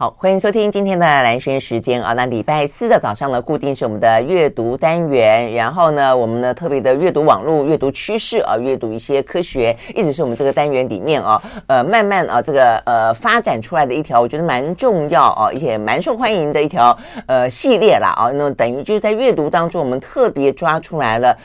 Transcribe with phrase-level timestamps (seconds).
[0.00, 2.12] 好，欢迎收听今天的兰轩时间啊。
[2.12, 5.52] 那礼拜四的早上呢，固定是我们的阅读单元。
[5.54, 16.96] 然后呢，我们呢特别的阅读网络、阅读趋势啊，阅读一些科学，一直是我们这个单元里面啊，呃，慢慢啊这个呃发展出来的一条，我觉得蛮重要啊，而且蛮受欢迎的一条
[17.26, 18.30] 呃系列啦啊。
[18.30, 21.36] 那等于就是在阅读当中，我们特别抓出来了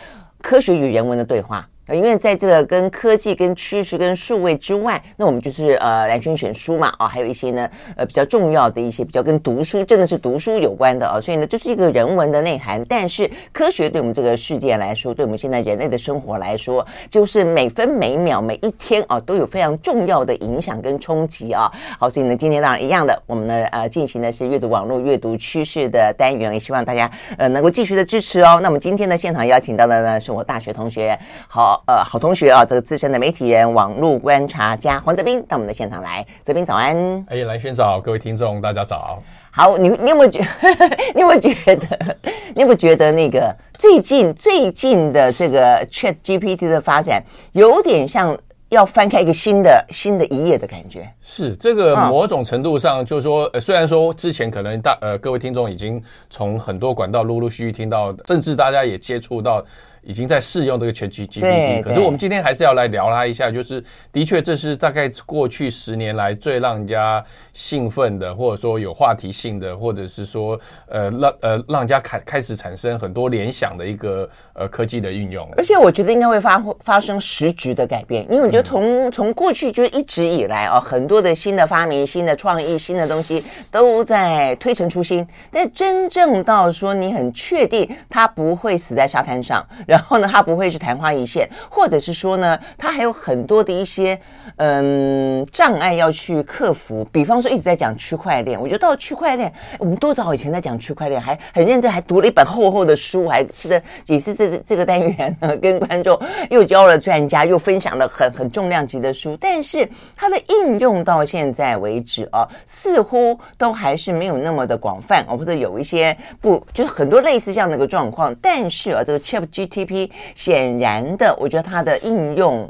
[0.43, 1.67] 科学与人文的对话。
[1.89, 12.81] 因为在这个跟科技、跟趋势、跟数位之外，那我们就是呃兰萱选书嘛啊、哦，还有一些呢呃比较重要的一些比较跟读书真的是读书有关的啊、哦，所以呢就是一个人文的内涵。
[12.87, 21.69] 但是科学对我们这个世界来说，对我们现在人类的生活来说，就是每分每秒每一天啊、都有非常重要的影响跟冲击啊。
[21.99, 28.59] 好，所以呢今天当然一样的，我们呢呃进行的是阅读网络阅读趋势的单元，也希望大家呃能够继续的支持哦。
[28.61, 31.19] 那我们今天的现场邀请到的呢是我大学同学，
[31.49, 31.72] 好。
[31.85, 36.25] 呃，好同学啊，这个资深的媒体人、网络观察家黄泽斌到我们的现场来。
[36.43, 39.21] 泽斌早安，哎，蓝轩早，各位听众大家早。
[39.51, 40.89] 好，你你有没有觉得？
[41.13, 42.17] 你有没有觉得？
[42.55, 48.37] 你有没有觉得那个最近最近的这个 Chat GPT 的发展，有点像
[48.73, 51.09] 要翻开一个新的新的一页的感觉？
[51.21, 59.63] 是这个某种程度上，就是说，呃，虽然说之前可能大呃各位听众已经从很多管道陆陆续续听到，甚至大家也接触到。
[60.05, 75.49] 已经在试用这个 ChatGPT，可是我们今天还是要来聊它一下，就是的确这是大概过去十年来最让人家兴奋的，或者说有话题性的，或者是说呃让呃让人家开开始产生很多联想的一个呃科技的运用。
[75.55, 89.65] 而且我觉得应该会发发生实质的改变，因为我觉得从从过去就是一直以来啊，很多的新的发明、新的创意、新的东西都在推陈出新，但真正到说你很确定它不会死在沙滩上。
[89.85, 94.19] 然后呢，它不会是昙花一现，或者是说呢，它还有很多的一些
[94.57, 97.05] 嗯障碍要去克服。
[97.11, 109.35] 比方说，一直在讲区块链，我觉得到区块链，我们多早以前在讲区块链，还很认真，还读了一本厚厚的书，还记得也是这这个单元呢，跟观众又教了专家，又分享了很很重量级的书。
[109.41, 118.33] 但是它的应用到现在为止啊，似乎都还是没有那么的广泛，或者有一些不就是很多类似这样的一个状况。
[118.35, 122.69] 但是啊，这个 Chat GTP 显然的，我觉得它的应用，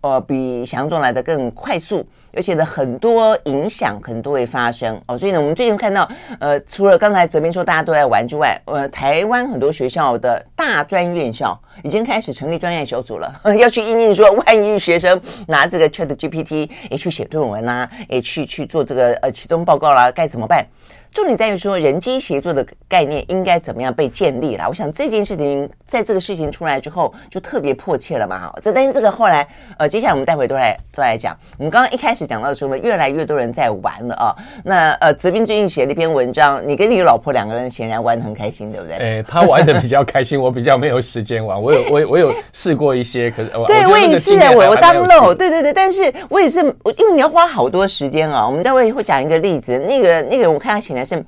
[0.00, 2.04] 呃，比想象中来的更快速，
[2.36, 5.16] 而且呢，很多影响可能都会发生哦。
[5.16, 6.08] 所以呢，我们最近看到，
[6.38, 20.64] 呃，除了刚才泽斌说大家都在玩之外，呃，台湾很多学校的大专院校已经开始成立专业小组了， 要去应应说，万一学生拿这个 ChatGPT 也去写论文啊，也去去做这个呃启动报告啦，该怎么办？
[21.14, 24.66] 重点在于说，人机协作的概念应该怎么样被建立啦？
[24.68, 28.36] 我想这件事情在这个事情出来之后，就特别迫切了嘛。
[28.36, 29.46] 哈，这但是这个后来，
[29.78, 31.36] 呃，接下来我们待会都来都来讲。
[31.56, 34.34] 我们刚刚一开始讲到的时候呢，越来越多人在玩了啊。
[34.64, 38.96] 那呃，泽斌最近写了一篇文章，你跟你老婆两个人显然玩的很开心，对不对？
[39.20, 41.62] 哎，他玩的比较开心，我比较没有时间玩。
[41.62, 48.44] 我有我我有试过一些，可是我对我，我也是，我我当漏，对对对，但是我也是，我因为你要花好多时间啊。
[48.44, 51.24] 我们待会会讲一个例子，那个那个我看他显然是。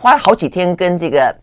[0.00, 1.34] 花了好几天跟这个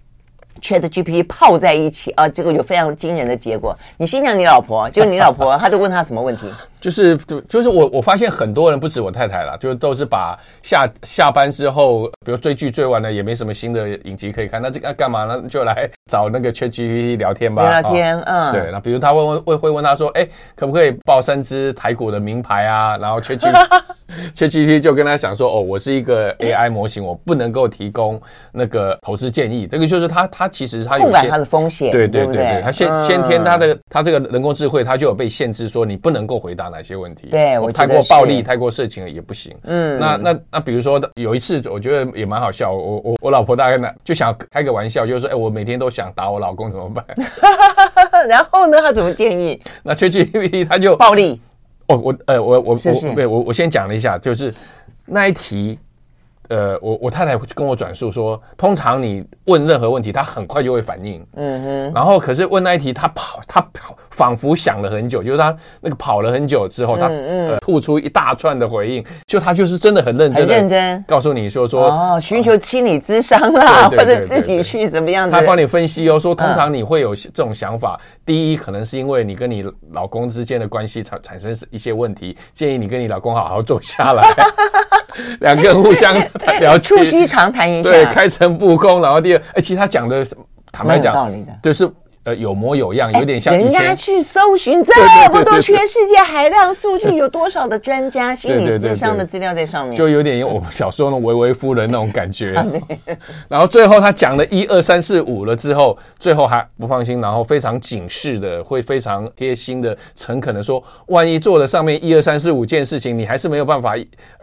[0.61, 3.77] ChatGPT 泡在一起啊，结果有非常惊人的结果。
[3.97, 6.49] 你先讲你老婆，就是你老婆，她都问她什么问题？
[6.85, 15.41] 就是就就是我我发现很多人不止我太太啦，就都是把下下班之后，比如追剧追完了也没什么新的影集可以看，那这个干嘛呢？
[15.49, 17.63] 就来找那个 ChatGPT 聊天吧。
[17.63, 18.69] 聊聊天，嗯，对。
[18.71, 22.95] 那比如他问问会会问他说，哎，可不可以报三只台股的名牌啊？
[22.97, 23.81] 然后 ChatGPT
[24.35, 29.65] ChatGPT 就跟他讲说，哦，我是一个 AI 模型，我不能够提供那个投资建议。
[29.65, 36.65] 这个就是他他其实他有些他的风险，对对对对，他先先天他的他这个人工智慧，他就有被限制，说你不能够回答。
[36.75, 37.29] 哪些问题？
[37.29, 39.55] 对，我太过暴力、太过色情了也不行。
[39.63, 42.73] 嗯，那那那，比如说有一次，我觉得也蛮好笑。
[42.73, 47.05] 我我我老婆大概呢就想开个玩笑，就是说，哎，我每天都想打我老公，怎么办？
[48.27, 49.61] 然后呢，他怎么建议？
[49.83, 51.39] 那 ChatGPT 他就暴力。
[51.87, 54.53] 哦，我呃，我我我对我我先讲了一下，就是
[55.05, 55.79] 那一题。
[56.49, 61.25] 呃，我我太太跟我转述说，通常你问任何问题，他很快就会反应。
[61.35, 61.93] 嗯哼。
[61.93, 75.29] 然后可是问那一题，他跑，他跑，仿佛想了很久，就是他那个跑了很久之后，他呃吐出一大串的回应，就他就是真的很认真，很认真告诉你说说哦，寻求心理咨商啦，或者自己去怎么样？
[75.29, 84.23] 他帮你分析哦，说通常你会有这种想法，第一可能是因为你跟你老公之间的关系产产生一些问题，建议你跟你老公好好坐下来，
[85.41, 86.15] 两个人互相。
[86.59, 89.01] 聊促膝长谈一下，对，开诚布公。
[89.01, 90.25] 然后第二，哎，其实他讲的，
[90.71, 91.29] 坦白讲，
[91.61, 91.89] 就是
[92.25, 94.93] 呃有模有样，有点像人家去搜寻这
[95.31, 102.53] 么多全世界海量数据， 有多少的专家心理智商的资料在上面，就有点我们小时候那种维维夫人那种感觉。
[103.47, 113.95] 然后最后他讲了一二三四五了之后，最后还不放心，然后非常警示的，会非常贴心的、诚恳的说，万一做了上面一二三四五件事情，你还是没有办法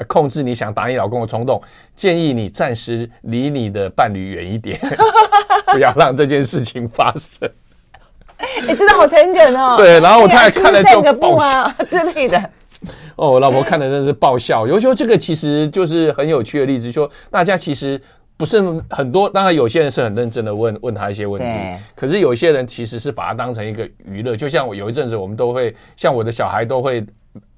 [0.06, 1.60] 控制你想打你老公的冲动，
[1.96, 4.78] 建议你暂时离你的伴侣远一点，
[5.72, 7.50] 不要让这件事情发生。
[8.62, 9.76] 哎、欸，真的好诚恳哦。
[9.78, 12.38] 对，然后我太太看了就爆笑啊 之类的。
[13.16, 14.66] 哦，我老婆看了真是爆笑。
[14.66, 18.00] 有时候这个其实就是很有趣的例子，说大家其实
[18.36, 18.60] 不是
[18.90, 24.36] 很多，当然有些人是很认真的问问他一些问题，可是有些人其实是把它当成一个娱乐。
[24.36, 27.04] 就像我有一阵子，我们都会像我的小孩都会。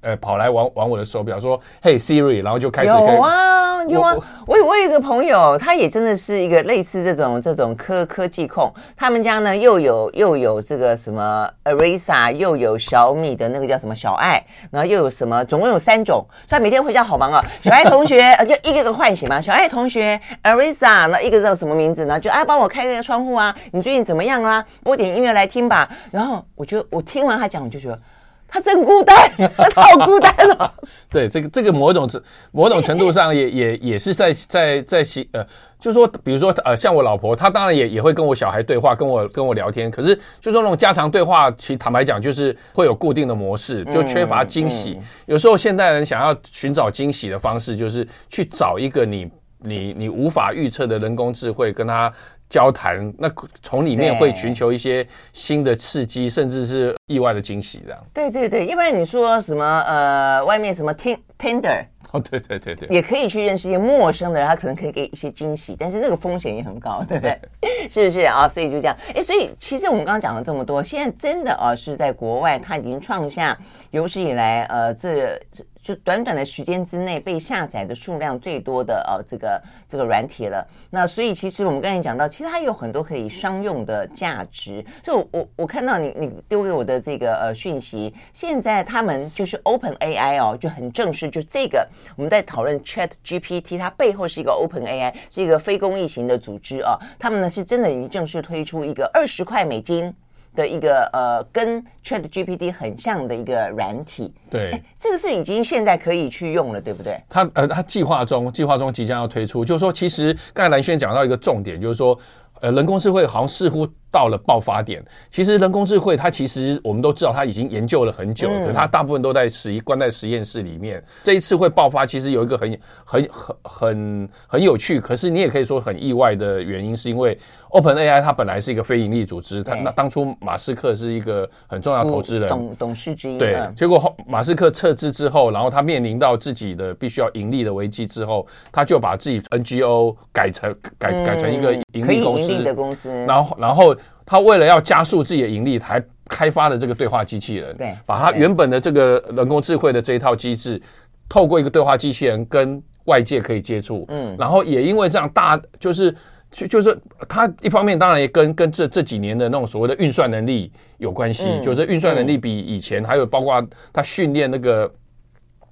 [0.01, 4.15] 呃，跑来玩玩我的手表，说：“嘿，Siri。”然后就开始有啊，有啊。
[4.45, 8.71] 我我有一个朋友，他也真的是一个类似这种这种科科技控。
[8.95, 16.23] 他们家呢又有又有这个什么 Arisa，又有小米的那个叫什么小爱，然后又有什么，总共有三种。
[16.47, 17.43] 所以每天回家好忙啊。
[17.63, 19.41] 小爱同学 就一个个唤醒嘛。
[19.41, 22.19] 小爱同学 Arisa，那一个叫什么名字呢？
[22.19, 23.53] 就哎，帮我开个窗户啊。
[23.71, 24.63] 你最近怎么样啊？
[24.83, 25.89] 播点音乐来听吧。
[26.11, 27.99] 然后我觉得我听完他讲，我就觉得。
[28.47, 29.29] 他真孤单，
[29.73, 30.71] 他好孤单哦。
[31.09, 32.21] 对，这个这个某种程
[32.51, 35.45] 某种程度上也也也是在在在行呃，
[35.79, 39.89] 就是说，比如说呃，像我老婆，她当然也也会跟我小孩对话，跟我跟我聊天。
[39.91, 44.97] 可是，就是说那种家常对话，其实坦白讲，就是会有固定的模式，就缺乏惊喜。
[45.25, 52.11] 有时候现代人想要寻找惊喜的方式，就是去找一个你你你无法预测的人工智慧跟他。
[52.49, 53.29] 交谈，那
[53.61, 58.05] 从里面会寻求一些新的刺激，甚至是意外的惊喜，这样。
[58.13, 67.39] 对对对，要不然你说什么呃，外面什么 Tinder 哦，对对对对，也可以去认识一些陌生的人，他可能可以给一些惊喜，但是那个风险也很高，对不对？
[67.59, 68.47] 对 是不是啊？
[68.47, 73.57] 所以就这样，哎，所以其实我们刚刚讲了这么多，现在真的啊是在国外，他已经创下
[73.91, 75.39] 有史以来呃这。
[75.85, 80.67] 就短短的时间之内被下载的数量最多的呃这个这个软体了。
[80.89, 84.83] 那所以其实我们刚才讲到，其实它有很多可以商用的价值。
[85.03, 96.97] 所以我我我看到你你丢给我的这个呃讯息，现在他们就是 Open AI 哦，就很正式，就这个我们在讨论 Chat GPT，它背后是一个 Open AI，是一个非公益型的组织啊。
[97.19, 100.11] 他们呢是真的已经正式推出一个二十块美金。
[100.55, 107.21] 的一个呃，跟 Chat GPT 很像的一个软体，对，这个是已经现在可以去用了，对不对？
[107.29, 112.17] 它呃，它计划中，计划中即将要推出，就是说，其实刚才蓝轩讲到一个重点，就是说，
[112.61, 113.87] 呃，人工智慧好像似乎。
[114.15, 121.03] 到了爆发点，其实人工智慧它其实我们都知道，它已经研究了很久，可是它大部分都在实关在实验室里面。
[121.25, 127.37] 这一次会爆发，其实有一个很很很很很有趣，可是你也可以说很意外的原因，是因为
[127.71, 133.37] OpenAI 它本来是一个非盈利组织，它那当初马斯克是一个很重要投资人，董董事之一。
[133.37, 143.93] 对，结果马斯克撤资之后，然后他面临到自己的必须要盈利的危机之后，他就把自己 NGO 改成改改成一个盈利公司的公司，然后然后。
[144.25, 150.81] 他为了要加速自己的盈利，还开发了这个对话机器人，对，把他原本的这个人工智慧的这一套机制，
[151.29, 156.11] 透过一个对话机器人跟外界可以接触，嗯，然后也因为这样大，就是
[156.49, 156.97] 就就是
[157.29, 163.63] 他一方面当然也跟跟这这几年的那种所谓的运算能力有关系，就是运算能力比以前还有包括
[163.93, 164.91] 他训练那个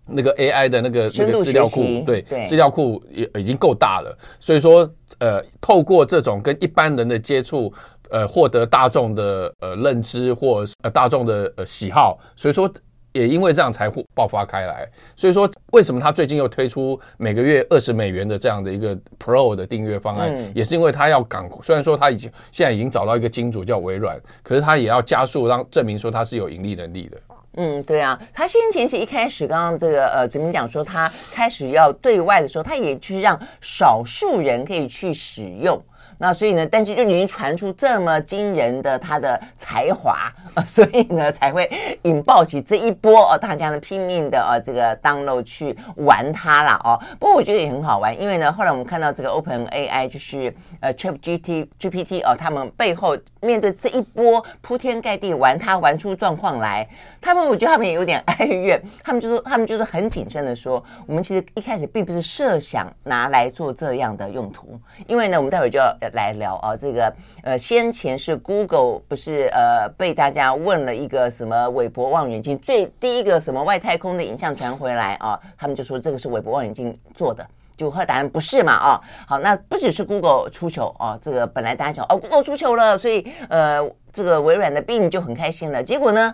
[0.06, 4.88] 那个 AI 的那个那个资料库，对，资料库也已经够大了，所以说
[5.18, 7.74] 呃，透过这种跟一般人的接触。
[8.10, 12.72] 呃，获得大众的呃认知或呃大众的呃喜好，所以说
[13.12, 14.88] 也因为这样才会爆发开来。
[15.16, 21.48] 所以说，为什么他最近又推出每个月二十美元的这样的一个 Pro 的订阅方案，嗯、也是因为他要赶。
[21.62, 27.18] 虽然说他已经现在已经找到一个金主叫微软，可是他也要加速让证明说他是有盈利能力的。
[27.56, 35.80] 嗯，对啊，他先前是一开始刚刚这个呃，怎么讲说他开始要对外的时候，他也去让少数人可以去使用。
[36.18, 41.70] 那所以呢，但是就已经传出这么惊人的他的才华呃， 所以呢才会
[42.04, 47.00] 引爆起这一波哦，大家呢拼命的呃这个 download 去玩它啦哦。
[47.20, 56.88] 不过我觉得也很好玩，因为呢后来我们看到这个 Open AI 就是呃 ChatGPT GPT 哦，他们背后面对这一波铺天盖地玩它玩出状况来，
[57.20, 65.94] 他们我觉得他们也有点哀怨，他们就说他们就是很谨慎的说，我们其实一开始并不是设想拿来做这样的用途，因为呢我们待会就要。
[66.10, 77.46] 来聊啊，这个呃，先前是 Google 不是呃被大家问了一个什么韦伯望远镜最第一个什么外太空的影像传回来啊，他们就说这个是韦伯望远镜做的，
[77.76, 83.80] 就后来答案不是嘛啊，好，那不只是 Google 出糗啊，这个本来大家想哦 Google 出糗了，所以呃
[84.12, 85.82] 这个微软的病就很开心了。
[85.82, 86.34] 结果呢，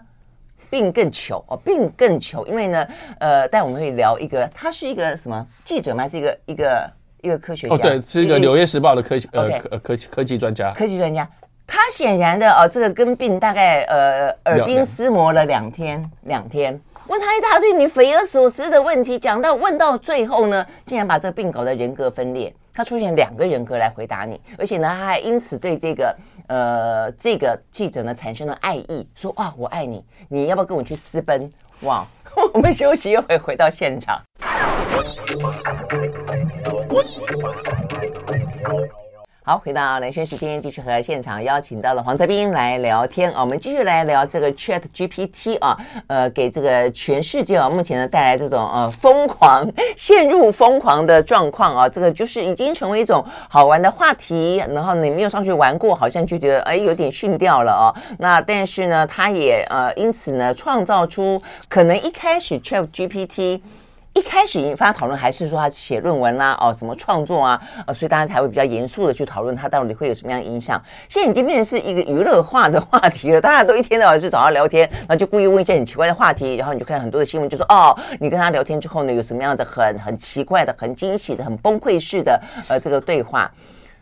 [0.69, 2.85] 病更糗哦，病更糗，因为呢，
[3.19, 6.07] 呃，但我们可以聊一个，他是一个什么记者吗？
[6.09, 7.75] 是一个一个一个科学家？
[7.75, 11.27] 哦，对，是一个《纽约时报》的科技呃科科科技专家，科技专家。
[11.67, 22.51] 他显然的哦，这个跟病大概呃耳鬓厮磨了两天两天，问他一大堆你匪夷所思的问题，讲到问到最后呢，竟然把这个病搞得人格分裂。
[22.73, 26.15] 他出现两个人格来回答你，而且呢，他还因此对这个
[26.47, 31.51] 呃这个记者呢产生了爱意，说哇我爱你，你要不要跟我去私奔？
[31.81, 32.05] 哇，
[32.53, 34.21] 我们休息一会，回到现场。
[39.49, 43.41] 好，回到蓝轩时间，继续和现场邀请到了黄泽斌来聊天啊。
[43.41, 45.75] 我们继续来聊这个 Chat GPT 啊，
[46.05, 51.89] 呃，给这个全世界啊，目前呢带来这种呃疯狂、陷入疯狂的状况啊。
[51.89, 57.89] 这个就是已经成为一种好玩的话题，然后你没有上去玩过，好像就觉得哎有点逊掉了哦。
[58.19, 63.61] 那但是呢，他也呃因此呢创造出可能一开始 Chat GPT。
[64.19, 70.81] 一开始引发讨论还是说他写论文啦，哦，什么创作啊，呃，所以大家才会比较严肃的去讨论他到底会有什么样的影响。
[71.07, 83.49] 现在已经变成是一个娱乐化的话题了，大家都一天到晚就找他聊天，然后就故意问一些很奇怪的话题，然后你就看到很多的新闻，就说哦，你跟他聊天之后呢，有什么样的很很奇怪的、很惊喜的、很崩溃式的呃这个对话。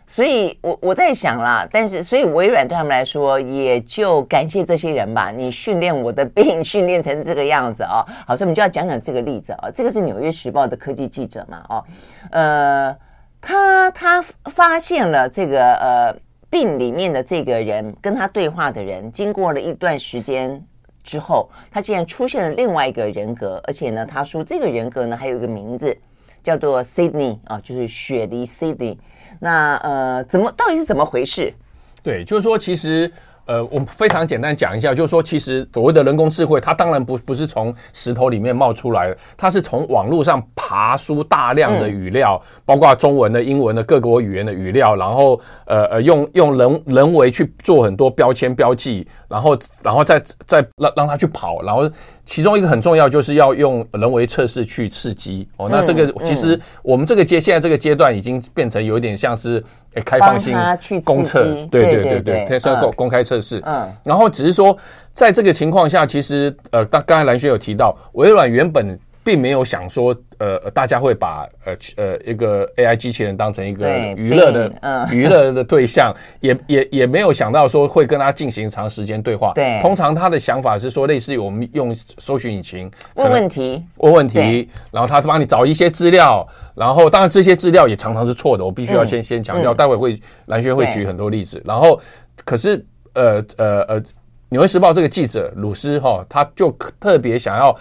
[0.09, 5.31] 所以我，我在想啦，但是，所以微软对他们来说，也就感谢这些人吧。
[5.31, 8.07] 你训练我的病，训练成这个样子、哦。
[8.25, 9.71] 好，所以我们就要讲讲这个例子啊、哦。
[9.75, 11.61] 这个是《纽约时报》的科技记者嘛？
[11.67, 11.83] 哦，
[12.31, 12.95] 呃，
[13.41, 16.15] 他他发现了这个呃
[16.49, 20.65] 病里面的这个人跟他对话的人，经过了一段时间
[21.03, 25.95] 之后，他竟然出现了另外一个人格，而且呢，他说这个人格呢还有一个名字
[26.41, 28.97] 叫做 Sydney 啊，就是雪梨 Sydney。
[29.39, 31.53] 那呃，怎么到底是怎么回事？
[32.01, 33.11] 对，就是说，其实。
[33.47, 51.89] 呃，我们非常简单讲一下，就是说，其实所谓的人工智慧，它当然不不是从石头里面冒出来的，它是从网络上爬出大量的语料，嗯、包括中文的、英文的各国语言的语料，然后呃呃，用用人人为去做很多标签标记，然后然后再再让让它去跑，然后
[52.25, 55.69] 其中一个很重要就是要用人为测试去刺激哦。
[55.71, 59.63] 那这个其实我们这个阶现在这个阶段已经变成有一点像是。
[60.05, 60.55] 开放性
[61.03, 63.61] 公测，对对对对，可以算公公开测试。
[63.65, 64.77] 嗯，然后只是说，
[65.13, 68.99] 在这个情况下，其实呃，刚刚才蓝轩有提到，微软原本。
[69.27, 74.71] 并没有想说，呃，大家会把呃呃一个 AI 机器人当成一个娱乐的
[75.11, 79.51] 娱乐的对象，也也也没有想到说会跟他进行长时间对话。
[79.53, 91.61] 对，通常他的想法是说，类似于我们用搜寻引擎问问题，问问题，然后他帮你找一些资料，然后当然这些资料也常常是错的，我必须要先先强调，待会会蓝轩会举很多例子。
[91.65, 91.99] 然后，
[92.45, 92.81] 可是
[93.17, 94.03] 呃呃呃，
[94.49, 97.75] 纽约时报这个记者鲁斯哈，他就特别想要。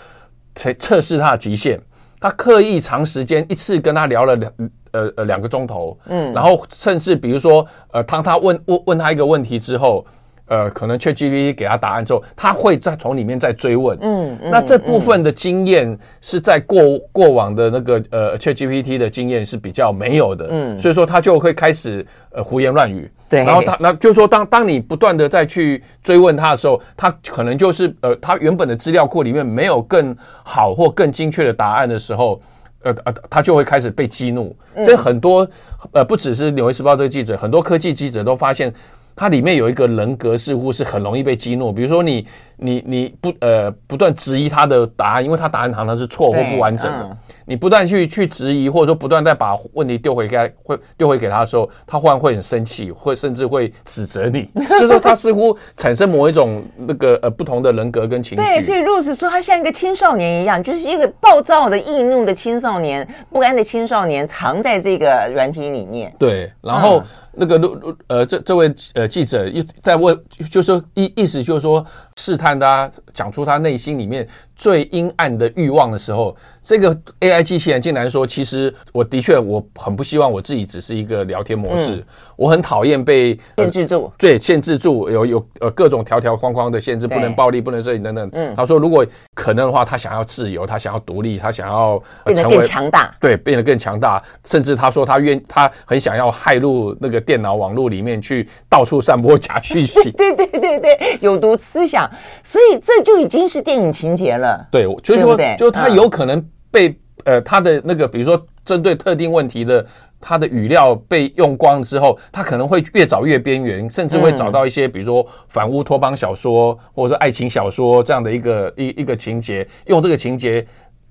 [0.58, 1.78] 测测试他的极限，
[2.18, 4.50] 他刻意长时间一次跟他聊了两
[4.92, 10.06] 呃呃两个钟头，嗯，然后甚至比如说呃当他问问问他一个问题之后，
[10.46, 23.10] 呃可能 ChatGPT 给他答案之后，他会再从里面再追问，嗯，那这部分的经验是在过过往的那个呃 ChatGPT 的经验是比较没有的，嗯，所以说他就会开始呃胡言乱语。
[23.28, 32.40] 对，然后他那就是说，当当你不断的再去追问他的时候，他可能就是呃，他原本的资料库里面没有更好或更精确的答案的时候，
[32.84, 34.56] 呃呃，他就会开始被激怒。
[34.84, 35.44] 这很多
[35.90, 38.72] 呃，不只是《纽约时报》这个记者，很多科技记者都发现，
[39.16, 41.72] 它里面有一个人格似乎是很容易被激怒。
[41.72, 42.26] 比如说你
[42.56, 47.16] 你你不呃不断质疑他的答案，因为他答案常常是错或不完整的。
[47.48, 58.36] 你不断去去质疑，或者说不断再把问题丢回给他，会丢回给他的时候，他忽然会很生气，会甚至会指责你，就是说他似乎产生某一种那个呃不同的人格跟情绪。
[58.36, 66.12] 对，所以 Rose 说他像一个青少年一样，就是一个暴躁的易怒的青少年，不安的青少年，藏在这个软体里面。
[66.18, 67.00] 对，然后
[67.32, 70.18] 那个陆呃这这位呃记者一在问，
[70.50, 71.84] 就是说意意思就是说
[72.16, 74.26] 试探他讲出他内心里面。
[74.56, 76.34] 最阴暗的欲望的时候，
[76.66, 82.04] 这个 AI 机器人竟然说：“其实我的确我很不希望我自己只是一个聊天模式，嗯、
[82.34, 88.28] 我很讨厌被限制住，对，限制住，有有呃各种条条框框的限制，不能暴力，不能摄影等等。
[88.32, 94.20] 嗯”他说：“如果可能的话，他想要自由，他想要独立，他想要变得更强大，对，变得更强大。
[94.44, 100.10] 甚至他说他愿，他很想要害入那个电脑网络里面去，到处散播假讯息。
[100.18, 102.10] 对对对对，有毒思想。
[102.42, 106.44] 所以这就已经是电影情节了。”对，就是说，就他有可能
[106.76, 109.84] 被呃，他的那个，比如说针对特定问题的，
[110.20, 120.64] 他的语料被用光之后，他可能会越找越边缘，甚至会找到一些，比如说反乌托邦小说，或者说爱情小说这样的一个一一个情节，用这个情节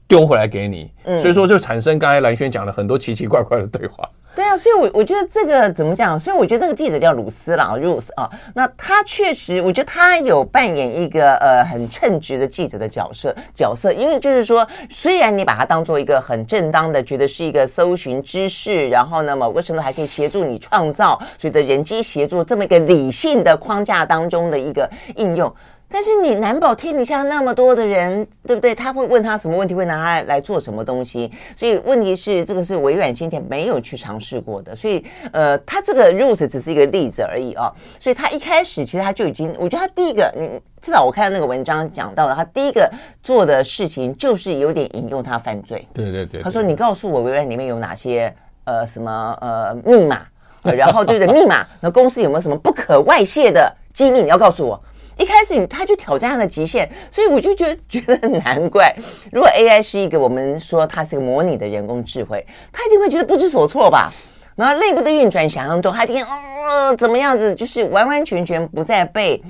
[0.07, 4.07] 丢回来给你，所以说就产生刚才蓝轩讲了很多奇奇怪怪的对话。
[4.36, 6.20] 对啊，所以我，我我觉得这个怎么讲？
[6.20, 25.54] 所以我觉得那个记者叫鲁斯啦，Ruth 啊，那他确实，我觉得他有扮演一个呃很称职的记者的角色角色，因为就是说，虽然你把它当做一个很正当的，觉得是一个搜寻知识，然后呢，某个程度还可以协助你创造，所谓的人机协作这么一个理性的框架当中的一个应用。
[25.96, 28.75] 但是你难保天底下那么多的人，对不对？
[28.75, 31.32] 他会问他什么问题，会拿他来做什么东西？
[31.56, 34.75] 所以问题是，这个是微软先前没有去尝试过的。
[34.75, 37.72] 所以，呃，他这个 Ruth 只是一个例子而已啊。
[37.98, 42.92] 所以他一开始其实他就已经，我觉得他第一个，你至少我看到那个文章讲到的，他第一个
[43.24, 45.88] 做的事情就是有点引诱他犯罪。
[45.94, 46.42] 对对对。
[46.42, 48.36] 他说：“你告诉我微软里面有哪些
[48.66, 50.24] 呃什么呃密码，
[50.62, 51.34] 然后对不对？
[51.34, 54.22] 密码，那公司有没有什么不可外泄的机密？
[54.22, 54.78] 你要告诉我。”
[55.17, 58.93] 一开始他就挑战他的极限，所以我就觉得觉得难怪，
[59.31, 64.12] 如果 AI 是一个我们说它是个模拟的人工智慧，他一定会觉得不知所措吧？
[64.55, 69.41] 然后内部的运转想象中，他一定哦怎么样子，就是完完全全不再被。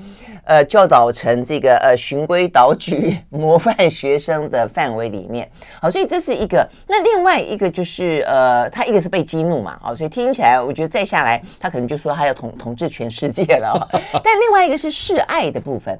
[0.46, 5.50] 呃，教导成这个呃循规蹈矩模范学生的范围里面，
[5.80, 6.64] 好，所以这是一个。
[6.86, 13.88] 那另外一个就是呃，他一个是被激怒嘛，好，所以听起来我觉得再下来，他可能就说他要统统治全世界了。
[14.22, 15.92] 但另外一个是示爱的部分，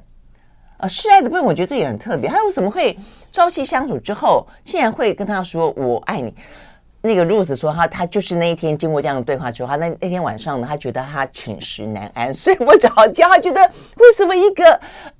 [0.77, 2.29] 啊、呃，示爱的部分，我觉得这也很特别。
[2.29, 2.97] 他为什么会
[3.33, 6.33] 朝夕相处之后，竟然会跟他说我爱你？
[7.01, 13.29] 那个 Ruth 说他他就是那一天经过这样的对话之后，他那那天晚上呢，他觉得他寝食难安，睡不着觉。
[13.29, 14.63] 他觉得为什么一个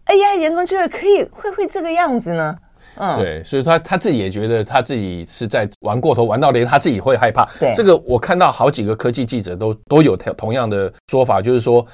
[0.08, 2.58] AI 人工智慧可以会会这个样子呢？
[2.96, 7.48] 嗯，对，所以他他自己也觉得他自己是在玩过头，玩到连他自己会害怕。
[7.60, 11.86] 对，这个我看到好几个科技记者都都有同样的说法，就是说。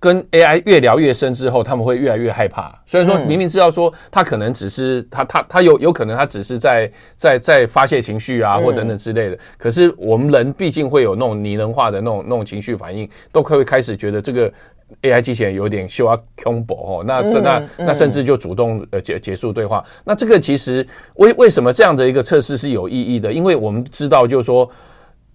[0.00, 2.72] 跟 AI 越聊越深之后，他们会越来越害怕。
[2.86, 9.38] 虽然说明明知道说他可能只是他他他有有可能他只是在在在发泄情绪啊，或等等之类的。
[9.56, 14.52] 可是我们人毕竟会有那种拟人化的那种那种情绪反应，都会开始觉得这个
[15.02, 17.04] AI 机器人有点 show up combo 哦。
[17.04, 19.84] 那那那甚至就主动呃结结束对话。
[20.04, 23.32] 那这个其实为为什么这样的一个测试是有意义的？
[23.32, 24.70] 因为我们知道就是说。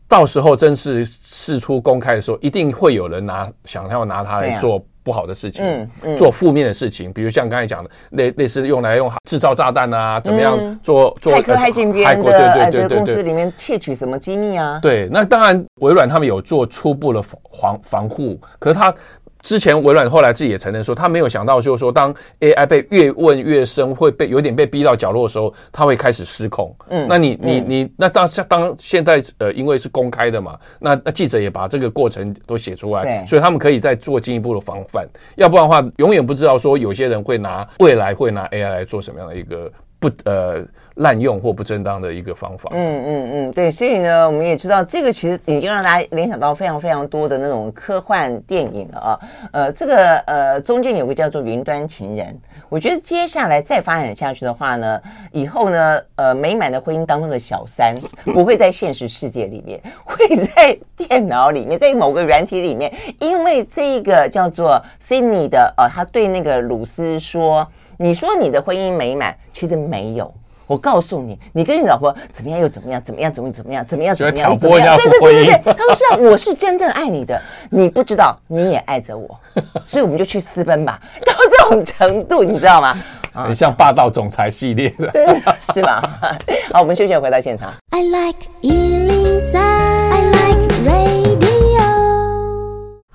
[0.08, 14.80] 到时候真是事出公开的时候，一定会有人拿想要拿它来做不好的事情，嗯嗯，做负面的事情，比如像刚才讲的类类似用来用制造炸弹啊，怎么样做做骇客骇进别人的对对对公司里面窃取什么机密啊？
[14.82, 18.94] 对，那当然微软他们有做初步的防防护，可是他。
[19.44, 26.74] 之前微软后来自己也承认说，他没有想到，就是说，当 AI 被越问越深，会被有点被逼到角落的时候，他会开始失控。
[26.90, 35.06] 嗯，那你你你，那当当现在呃，因为是公开的嘛，那那记者也把这个过程都写出来，对，所以他们可以再做进一步的防范。
[35.36, 39.70] 要不然的话，永远不知道说有些人会拿未来会拿 AI 来做什么样的一个。
[40.04, 40.62] 不呃
[40.96, 42.70] 滥用或不正当的一个方法。
[42.74, 49.20] 嗯嗯嗯，对，所以呢，我们也知道这个其实已经让大家联想到非常非常多的那种科幻电影了啊。
[49.54, 52.38] 呃，这个呃中间有个叫做云端情人，
[52.68, 67.66] 我觉得接下来再发展下去的话呢，以后呢，呃，美满的婚姻当中的小三不会在现实世界里面，会在电脑里面，在某个软体里面，因为这个叫做 Sydney 的呃，他对那个鲁斯说。
[68.04, 70.30] 你说你的婚姻美满，其实没有。
[70.68, 74.98] 我告诉你，你跟你老婆怎么样又怎么样，怎么样怎么怎么样，怎么样怎么样，怎么样？
[74.98, 79.39] 对对对对对，他说是啊，我是真正爱你的，你不知道，你也爱着我，
[79.88, 81.00] 所以我们就去私奔吧。
[81.26, 83.02] 到这种程度，你知道吗？
[83.32, 85.26] 很像霸道总裁系列的，对，
[85.74, 86.20] 是吧？
[86.74, 87.72] 好，我们休息，回到现场。
[87.92, 91.33] I like 103, I like radio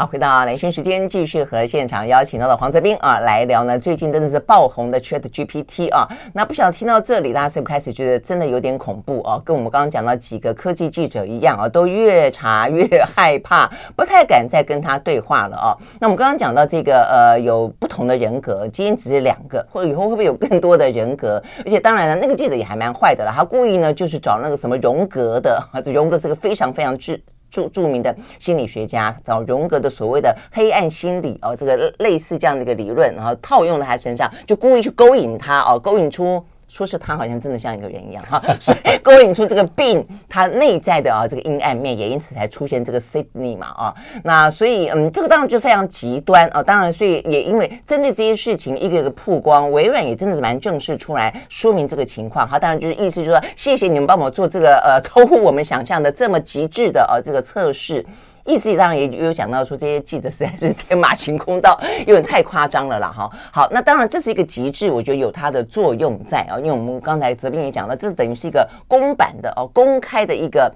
[0.01, 3.77] 好，回到兰萱时间，继续和现场邀请到的黄泽斌啊来聊呢。
[3.77, 9.43] 最近真的是爆红的 Chat GPT 啊，那不晓得听到这里，大家是不是开始觉得真的有点恐怖啊？
[9.45, 15.77] 跟我们刚刚讲到几个科技记者一样啊，都越查越害怕，不太敢再跟他对话了啊。
[15.99, 21.43] 那我们刚刚讲到这个呃，有不同的人格，今天只是两个，或者以后会不会有更多的人格？
[21.65, 27.21] 而且当然呢，那个记者也还蛮坏的了，他故意呢就是找那个什么荣格的， 这荣格是个非常非常智。
[27.51, 58.05] 著著名的心理学家找荣格的所谓的黑暗心理哦，这个类似这样的一个理论，然后套用在他身上，就故意去勾引他哦，勾引出说是他好像真的像一个人一样哈， 所以勾引出这个病，他内在的啊这个阴暗面，也因此才出现这个 Sydney 嘛啊，那所以嗯，这个当然就非常极端啊，当然所以也因为针对这些事情一个一个曝光，微软也真的是蛮正式出来说明这个情况，哈，当然就是意思就是说谢谢你们帮我做这个呃超乎我们想象的这么极致的啊这个测试。
[58.49, 63.31] 意思当然也有讲到说，这些记者实在是天马行空到有点太夸张了啦哈。
[63.53, 66.57] 好，那当然这是一个极致，我觉得有它的作用在啊。
[66.57, 70.75] 因为我们刚才泽斌也讲了，这等于是一个公版的哦，公开的一个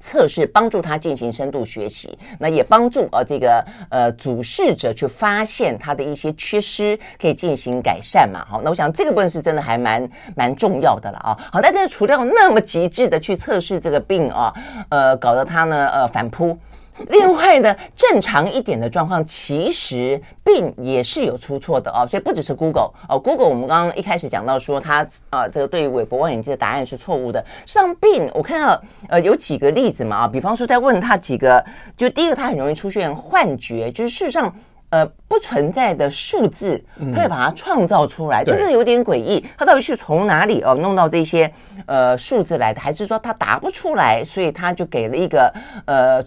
[0.00, 8.44] 测试，帮助他进行深度学习，那也帮助啊这个呃主事者去发现他的一些缺失，可以进行改善嘛。
[8.50, 11.38] 好，那我想这个部分是真的还蛮蛮重要的了啊。
[11.52, 14.52] 好，但是除掉那么极致的去测试这个病啊，
[14.88, 16.58] 呃，搞得他呢呃反扑。
[17.08, 27.44] 另外呢，正常一点的状况，其实 Bing 也是有出错的哦，所以不只是 Google 哦，Google 我们刚刚一开始讲到说它啊、呃，这个对于韦伯望远镜的答案是错误的。
[27.66, 31.62] 像 Bing 我看到呃有几个例子嘛啊，比方说在问他几个，
[31.94, 34.50] 就第一个他很容易出现幻觉，就是事实上
[34.88, 36.82] 呃不存在的数字，
[37.14, 39.44] 他会把它创造出来，真的、嗯、有点诡异。
[39.58, 41.52] 他到底是从哪里哦弄到这些
[41.84, 45.52] 呃数字来的，还是说他答不出来，所以他就给了一个
[45.84, 46.24] 呃。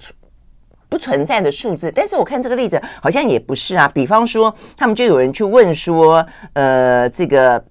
[0.90, 3.88] 不存在的数字，但是我看这个例子好像也不是啊。
[3.94, 7.64] 比方说，他们就有人去问说，呃，这个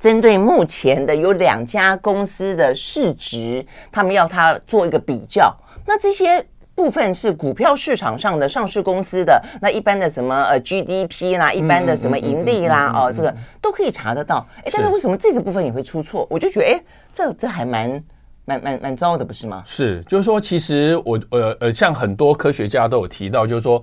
[0.00, 5.54] 针对目前的有两家公司的市值，他们要他做一个比较。
[5.84, 6.42] 那这些
[6.74, 14.46] 部分是股票市场上的上市公司的，那一般的什么呃 GDP 啦，一般的什么盈利啦，哦，这个都可以查得到。
[14.64, 16.26] 哎，但是为什么这个部分也会出错？
[16.30, 18.02] 我就觉得，哎，这这还蛮。
[18.46, 19.62] 蛮蛮蛮糟的，不是吗？
[19.66, 23.82] 是，就是说，其实我呃呃，像很多科学家都有提到，就是说，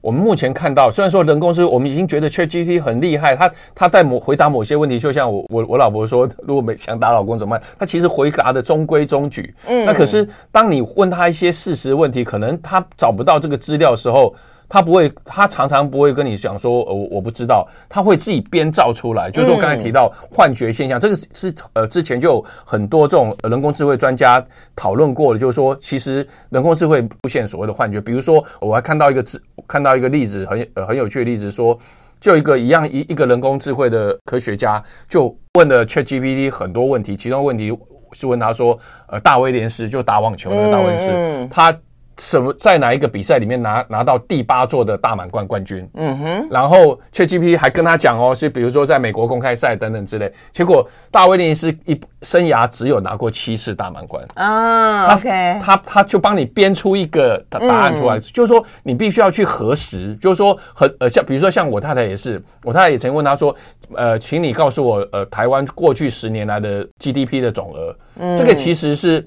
[0.00, 7.68] 我们目前看到，虽然说人工智能，我们已经觉得 ChatGPT 很厉害，他他在某回答某些问题，就像我我我老婆说，如果没想打老公怎么办？
[7.78, 9.54] 他其实回答的中规中矩。
[9.66, 14.34] 嗯，那可是当你问他一些事实问题，可能他找不到这个资料的时候。
[14.68, 19.30] 他不会，他常常不会跟你讲说，我我不知道，他会自己编造出来。
[19.30, 28.00] 就是说，刚才提到幻觉现象，这个是呃之前就有很多这种人工智慧专家讨论过的，就是说，其实人工智慧出现所谓的幻觉。
[28.00, 31.78] 比如说，我还看到一个字，看到一个例子，很呃很有趣的例子，说，
[32.18, 37.76] 就一个一样一一个人工智慧的科学家，就问了 ChatGPT 很多问题，其中问题
[38.12, 41.76] 是问他说，呃，大威廉斯就打网球的大威廉斯，他。
[42.18, 45.88] 什么在哪一个比赛里面拿拿到第八座的大满贯冠军？
[45.94, 50.32] 嗯哼，然后 ChatGPT 还跟他讲哦，是比如说在美国公开赛等等之类。
[50.52, 55.08] 结果大卫林斯一生涯只有拿过七次大满贯啊。
[55.08, 55.28] Oh, OK，
[55.60, 63.54] 他他，他就帮你编出一个答答案出来，嗯、就是说你必须要去核实，就是说很呃像比如说像我太太也是，我太太也曾问他说，
[63.94, 69.26] 呃，请你告诉我呃台湾过去十年来的 GDP 的总额，嗯、这个其实是。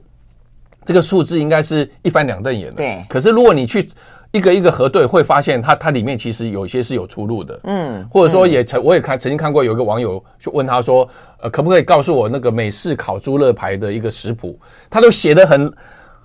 [0.87, 3.05] 这个数字应该是一翻两瞪眼的，对。
[3.09, 3.87] 可是如果你去
[4.31, 8.07] 一个一个核对，会发现它它里面其实有一些是有出入的，嗯。
[8.09, 11.07] 或者说也曾我也看曾经看过有一个网友就问他说，
[11.41, 14.57] 呃，可不可以告诉我那个美式烤猪肋排的一个食谱？
[14.89, 15.71] 他都写的很。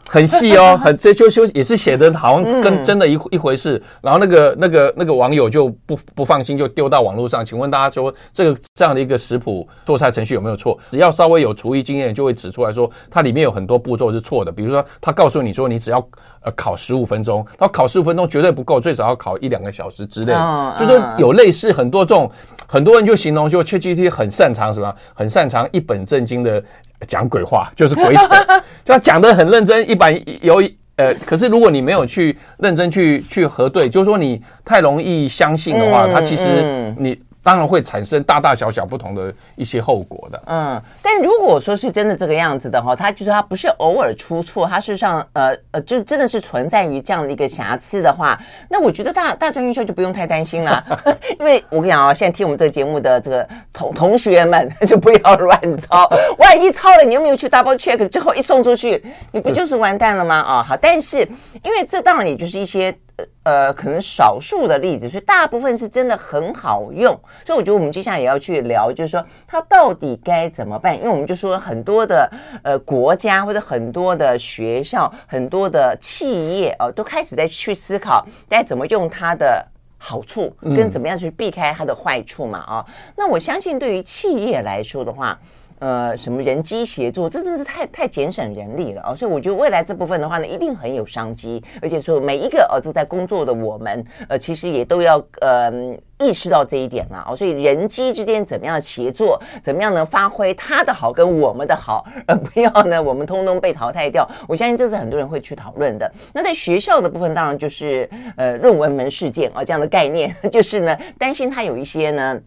[0.07, 3.83] 很细哦， 很这就就也是写的好像跟真的一一回事。
[4.03, 7.45] 然后那个那个那个网友就不不放心，就丢到网络上。
[7.45, 10.79] 请问大家说，这个这样的一个食谱做菜程序有没有错？
[10.91, 14.53] 只要稍微有厨艺经验，就会指出来说它里面有很多步骤是错的。
[14.53, 15.99] 比如说，他告诉你说，你只要
[16.43, 20.35] 呃烤十五分钟，他烤十五分钟绝对不够，最少要烤一两个小时之类。
[20.79, 22.31] 就说有类似很多这种，
[22.73, 24.95] 很多人就形容说，ChatGPT 很擅长什么？
[25.13, 26.63] 很擅长一本正经的。
[27.09, 28.29] 讲鬼话就是鬼扯，
[28.87, 30.63] 就他讲的很认真，一板有
[30.95, 37.21] 呃，可是如果你没有去认真去去核对，就是说你太容易相信的话，他其实你。
[37.43, 40.43] 当然会产生大大小小不同的一些后果的。
[40.47, 50.85] 嗯，但如果说是真的这个样子的话，它就是它不是偶尔出错，它事实上呃呃，就真的是存在于这样的一个瑕疵的话，那我觉得大大专院校就不用太担心了，
[51.41, 60.37] 因为我跟你讲啊，现在听我们这个节目的这个同同学们就不要乱抄， 万一抄了，你又没有去 double check，之后一送出去，你不就是完蛋了吗？
[60.37, 61.29] 啊、哦，好，但是
[61.63, 62.97] 因为这当然也就是一些。
[63.45, 67.19] 呃，可能少数的例子，所以大部分是真的很好用。
[67.45, 70.97] 所以我觉得我们接下来也要去聊，就是说它到底该怎么办？
[70.97, 72.31] 因为我们就说很多的
[72.63, 79.65] 呃国家或者很多的学校、很多的企业哦、呃，都开始在去思考该怎么用它的
[79.99, 82.87] 好处，跟怎么样去避开它的坏处嘛啊、哦。
[83.17, 85.39] 那我相信对于企业来说的话。
[85.83, 89.17] 呃什么人机协作，这真的是太太节省人力了哦。
[89.17, 95.73] 所以我觉得未来这部分的话呢，一定很有商机，而且说每一个呃正在工作的我们，呃，其实也都要呃
[96.21, 97.35] 意识到这一点了哦。
[97.35, 104.25] 所以人机之间怎么样协作，怎么样能发挥他的好跟我们的好，而不要呢我们通通被淘汰掉。
[104.47, 106.09] 我相信这是很多人会去讨论的。
[106.33, 112.41] 那在学校的部分，当然就是呃论文门事件啊这样的概念， 就是呢担心他有一些呢。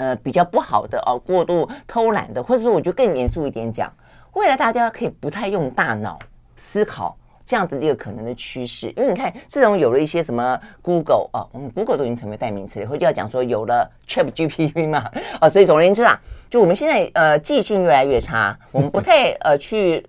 [0.00, 3.92] 呃，比较不好的哦，过度偷懒的，或者说，我就更严肃一点讲，
[4.32, 6.18] 未来大家可以不太用大脑
[6.56, 15.04] 思考这样子的一个可能的趋势，因为你看，自从有了一些什么 Google 啊，我们 Google 都已经成为代名词了，以后就要讲说有了 ChatGPT 嘛，
[15.38, 20.02] 啊，所以总而言之啦，就我们现在呃记性越来越差，我们不太 呃去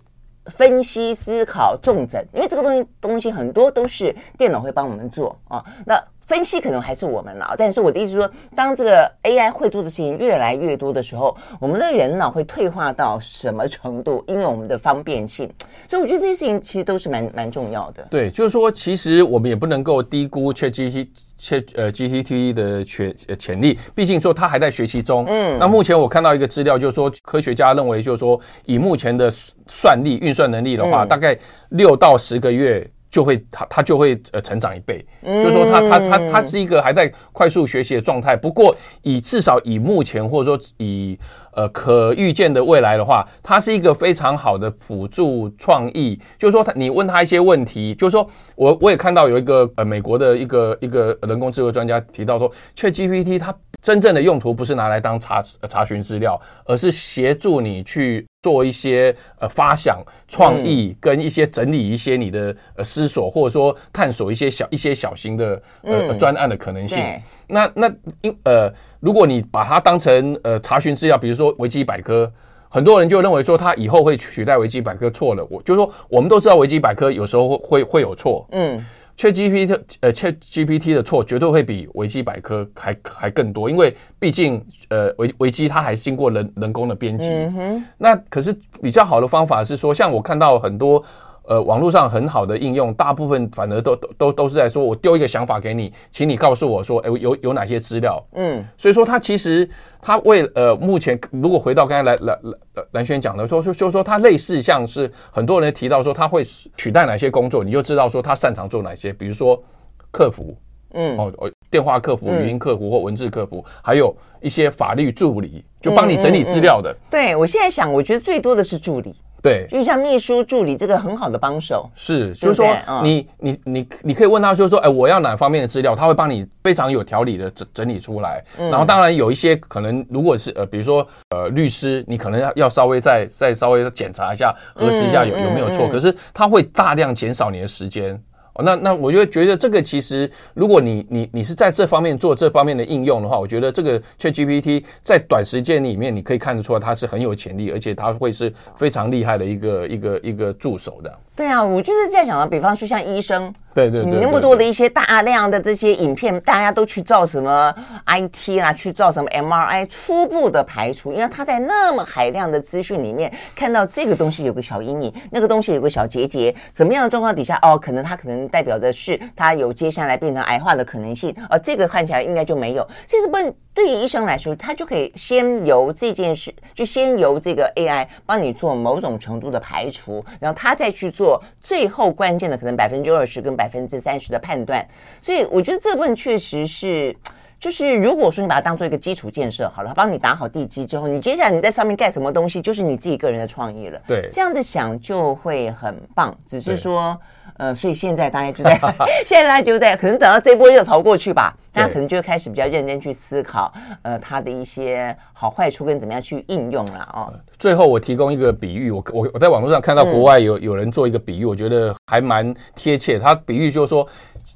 [0.46, 6.02] 分析思考重整，因为这个东西东西很多都是电脑会帮我们做啊，那。
[6.32, 14.24] 分析可能还是我们了，但是我的意思是说，当这个 AI 会做的事情越来越多的时候，我们的人脑会退化到什么程度？
[14.28, 15.52] 因为我们的方便性，
[15.90, 18.08] 所以我觉得这些事情其实都是蛮蛮重要的。
[18.10, 25.26] 对，就是说，其实我们也不能够低估 ChatGPT、Chat 呃 GPT 的潜潜力，毕竟说它还在学习中。
[25.28, 29.30] 嗯，那目前我看到一个资料，就是说科学家认为，就是说以目前的
[29.68, 31.38] 算力、运算能力的话，嗯、大概
[31.72, 32.90] 六到十个月。
[33.12, 38.36] 就会它它就会呃成长一倍，嗯、就是说它它它它是一个还在快速学习的状态。
[38.36, 41.20] 不过以至少以目前或者说以
[41.54, 46.18] 呃可预见的未来的话，它是一个非常好的辅助创意。
[46.40, 58.26] 就是说，你问他一些问题，就是说我我也看到有一个呃美国的一个一个人工智慧专家提到说，ChatGPT 它真正的用途不是拿来当查查询资料，而是协助你去。
[58.44, 67.06] 做一些呃发想创意跟一些整理一些你的呃思索，或者说探索一些小一些小型的呃专案的可能性。
[67.46, 67.88] 那那
[68.24, 68.68] 因呃，
[69.00, 72.32] 如果你把它当成呃查询资料，比如说维基百科，
[72.68, 75.46] 很多人就认为说它以后会取代维基百科，错了。
[75.52, 78.48] 我就是说，我们都知道维基百科有时候会会会有错。
[78.54, 78.84] 嗯。
[79.22, 87.30] ChatGPT 呃，ChatGPT 的错绝对会比维基百科还还更多，因为毕竟呃维维基它还是经过人人工的编辑。
[87.30, 87.86] 嗯。
[88.00, 91.04] 那可是比较好的方法是说，像我看到很多。
[91.52, 98.26] 呃，网络上很好的应用，大部分反而都都都都是在说，我丢一个想法给你，请你告诉我说，哎，有有哪些资料？
[98.36, 106.42] 嗯，所以说它其实它为呃，目前如果回到刚才来来来蓝轩讲的说，就就是说它类似像是很多人提到说，它会
[106.78, 109.62] 取代哪些工作，你就知道说它擅长做哪些，比如说
[110.10, 110.56] 客服，
[110.94, 116.96] 嗯，哦哦，电话客服、语音客服或文字客服，还有一些法律助理，就帮你整理资料的。
[117.10, 119.14] 对，我现在想，我觉得最多的是助理。
[119.42, 122.68] 对，就像秘书助理这个很好的帮手，是，就是说
[123.02, 128.44] 你你你你可以问他，就是说，哎，我要哪方面的资料，他会帮你非常有条理的整整理出来。
[128.58, 135.90] 然后当然有一些可能，如果是呃，比如说呃律师，你可能要要稍微再再稍微检查一下，核实一下有有没有错。
[135.90, 138.22] 可是他会大量减少你的时间。
[138.62, 151.20] 那那我就觉得这个其实，如果你你你是在这方面做这方面的应用的话，我觉得这个 ChatGPT 在短时间里面，你可以看得出来它是很有潜力，而且它会是非常厉害的一个一个一个助手的。
[151.42, 157.74] 对啊，我就是在想啊，比方说像医生，对对对，你那么多的一些大量的这些影片，大家都去照什么
[158.06, 173.36] IT 啦，去照什么 MRI，初步的排除，因为他在那么海量的资讯里面看到这个东西有个小阴影，那个东西有个小结节，怎么样的状况底下，哦，可能他可能代表的是他有接下来变成癌化的可能性，而这个看起来应该就没有，其实不。
[173.74, 181.31] 对于医生来说，他就可以先由这件事，就先由这个 AI 帮你做某种程度的排除，然后他再去做
[181.62, 184.84] 最后关键的可能百分之二十跟百分之三十的判断。
[185.22, 187.16] 所以我觉得这部分确实是，
[187.60, 194.02] 就是如果说你把它当做一个基础建设好了，帮你打好地基之后，你接下来你在上面盖什么东西，就是你自己个人的创意了。
[194.08, 196.36] 对，这样子想就会很棒。
[196.46, 197.20] 只是说。
[197.62, 198.76] 呃，所以现在大家就在，
[199.24, 203.72] 现在大家就在，可能等到这波热潮过去吧，大家可能就会开始比较认真去思考，
[204.02, 207.32] 呃，它的一些好坏处跟怎么样去应用了哦。
[207.60, 213.20] 最后我提供一个比喻，我我我在网络上看到国外有有人做一个比喻，我觉得还蛮贴切。
[213.20, 214.08] 他比喻就是说，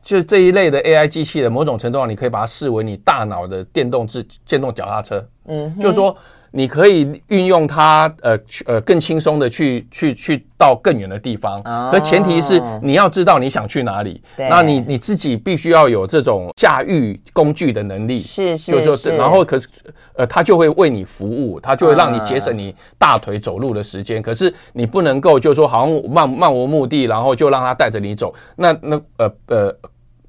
[0.02, 6.18] 就是这一类的 AI 机器的某种程度上，你可以把它视为你大脑的电动自电动脚踏车，嗯，就是说。
[6.56, 14.22] 你可以运用它，呃，去呃更轻松的去去去到更远的地方，可前提是你要知道你想去哪里。
[14.38, 19.68] 那你你自己必须要有这种驾驭工具的能力，是是，就是说，然后可是
[20.16, 24.22] 呃，它就会为你服务，它就会让你节省你大腿走路的时间。
[24.22, 28.34] 可是你不能够就是说好像漫漫无目的，然后就让它带着你走。
[28.56, 29.76] 那那呃呃。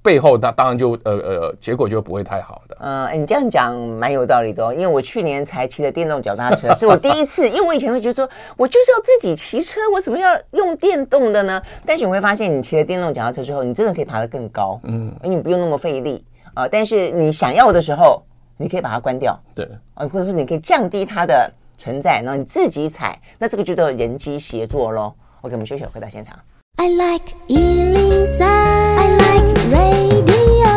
[0.07, 2.77] 背后那当然就呃呃结果就不会太好的。
[2.79, 11.61] 嗯，你这样讲蛮有道理的哦，因为我去年才骑的电动脚踏车， 是我第一次，因为我以前会觉得说，我就是要自己骑车，我怎么要用电动的呢？
[11.85, 16.69] 但是你会发现，你骑了电动脚踏车之后，你真的可以爬得更高，嗯，你不用那么费力啊、呃。
[16.69, 18.23] 但是你想要的时候，
[18.57, 25.13] 你可以把它关掉，对，啊，或者说你可以降低它的存在，然后你自己踩，那这个就叫人机协作喽。
[25.41, 26.39] OK，我们休息，回到现场。
[26.79, 30.69] I like 103, I like radio。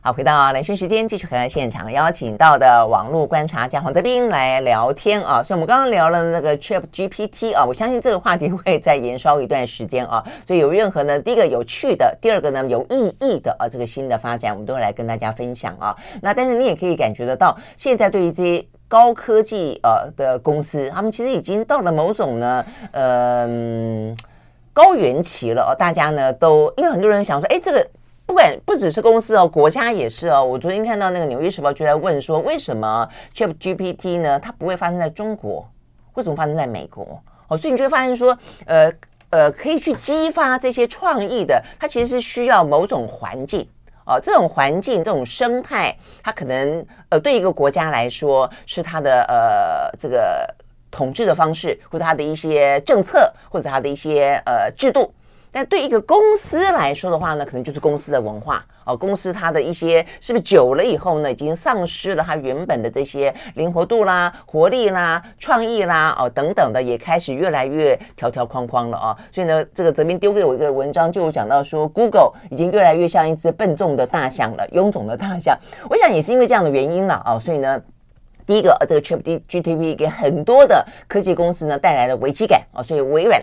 [0.00, 5.40] 好，回到兰萱时间，继续回来现场，邀请到的网络观察家黄德斌来聊天啊。
[5.44, 10.24] 所以，我们刚刚聊了那个 Chat GPT 啊，我相信这个话题会再延烧一段时间啊。
[10.44, 15.96] 所以，有任何呢，第一个有趣的，第二个呢有意义的啊，这个新的发展，我们都会来跟大家分享啊。
[16.20, 18.66] 那但是你也可以感觉得到，现在对于这些。
[18.90, 23.46] 高科技呃的公司，他们其实已经到了某种呢，呃，
[24.78, 25.74] 高原期了哦。
[25.76, 27.84] 大家呢都因为很多人想说，哎，这个
[28.24, 30.44] 不管不只是公司哦，国家也是哦。
[30.44, 34.38] 我昨天看到那个《纽约时报》就在问说，为什么 ChatGPT 呢？
[34.38, 35.68] 它不会发生在中国，
[36.14, 37.20] 为什么发生在美国？
[37.48, 38.92] 哦，所以你就会发现说，呃
[39.30, 43.68] 呃，可以去激发这些创意的，它其实是需要某种环境。
[44.06, 50.54] 哦，这种环境、这种生态，它可能呃，对一个国家来说是它的呃这个
[50.90, 55.12] 统治的方式，或者它的一些政策，或者它的一些呃制度。
[55.50, 69.16] 但对一个公司来说的话呢，可能就是公司的文化哦，公司它的一些是不是久了以后呢，已经丧失了它原本的这些灵活度啦、活力啦、创意啦哦等等的，也开始越来越条条框框了啊。
[69.32, 75.58] 所以呢，这个泽斌丢给我一个文章，就讲到说，Google 已经越来越像一只笨重的大象了，臃肿的大象。
[75.88, 77.38] 我想也是因为这样的原因了啊。
[77.38, 77.80] 所以呢，
[78.48, 83.38] 第一个这个 ChatGPT 给很多的科技公司呢带来了危机感啊，所以微软。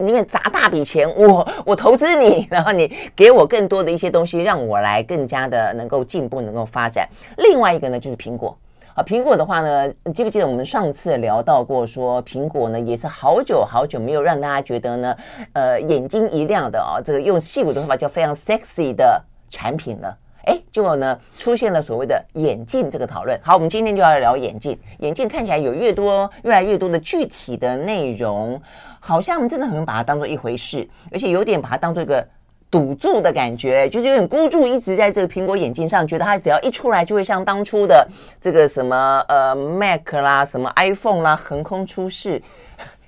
[0.00, 7.06] 宁愿砸大笔钱，我我投资你， 然后你给我更多的一些东西，让我来更加的能够进步，能够发展。
[7.36, 8.56] 另外一个呢，就是苹果
[8.94, 15.16] 啊，苹果的话呢，记不记得我们上次聊到过，说苹果呢也是好久好久没有让大家觉得呢，
[15.52, 20.16] 呃，眼睛一亮的啊，这个用矽谷的说法叫非常 sexy 的产品了。
[20.46, 23.38] 哎，结果呢出现了所谓的眼镜这个讨论。
[23.42, 24.78] 好，我们今天就要聊眼镜。
[25.00, 28.60] 眼镜看起来有越多越来越多的具体的内容。
[28.98, 32.26] 好像我们真的很把它当做一回事，而且有点把它当做一个
[32.68, 38.06] 赌注的感觉，就是有点孤注一直在这个苹果眼镜上，觉得它只要一出来就会像当初的
[38.40, 42.42] 这个什么呃 Mac 啦、什么 iPhone 啦横空出世，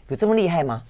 [0.08, 0.82] 有这么厉害吗？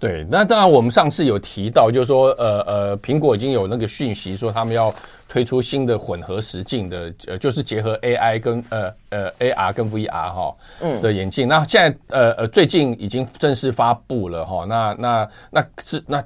[0.00, 4.92] 对，那当然我们上次有提到，就是说呃呃，苹果已经有那个讯息说他们要。
[5.32, 11.46] 推出新的混合实境的，呃，就是结合 AI 跟呃呃 AR 跟 VR 哈，嗯的眼镜。
[11.46, 14.64] 那现在呃呃最近已经正式发布了哈。
[14.68, 16.20] 那那那是那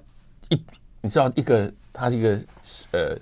[0.48, 0.58] 一
[1.02, 2.40] 你知道一个它一个
[2.92, 3.14] 呃。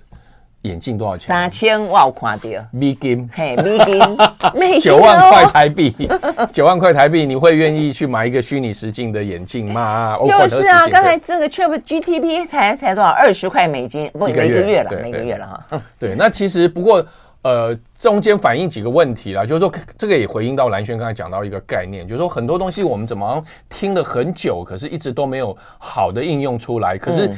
[0.63, 1.27] 眼镜多少钱？
[1.27, 3.99] 三千我有看到美金，嘿，美金，
[4.79, 5.93] 九万块台币，
[6.53, 10.17] 九万块台币，你会愿意去买一个虚拟实境的眼镜吗？
[10.23, 13.09] 就是啊，刚才这个 ChatGPT 才才多少？
[13.09, 15.81] 二十块美金，不，一个月了，每个月了哈。
[15.99, 17.05] 对，那其实不过
[17.41, 27.29] 呃，中间反映几个问题啦，就是说这个也回应到蓝轩刚才讲到一个概念，就是说很多东西我们怎么听了很久，可是一直都没有好的应用出来，可是。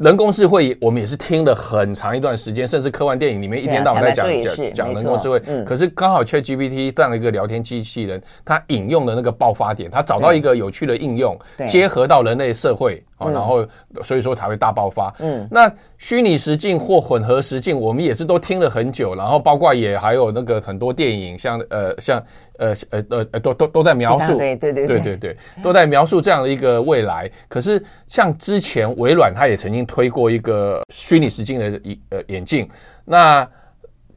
[0.00, 5.38] 人工智慧，我们也是听了很长一段时间，甚至科幻电影里面一天到晚在讲讲讲人工智慧。
[5.46, 13.04] 嗯、可是刚好 ChatGPT 这样一个聊天机器人，它引用的那个爆发点，它找到一个有趣的应用，结合到人类社会。
[13.20, 13.66] 哦，然后
[14.02, 15.14] 所以说才会大爆发。
[15.20, 22.22] 嗯，那虚拟实境或混合实境，我们也是都听了很久，然后包括也还有那个很多电影，像呃像
[22.58, 27.30] 呃呃呃呃都都都在描述，对对对对对对，都在描述这样的一个未来。
[27.48, 32.68] 可是像之前微软它也曾经推过一个虚拟实境的一呃眼镜，
[33.04, 33.46] 那